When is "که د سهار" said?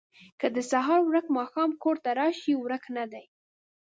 0.39-0.99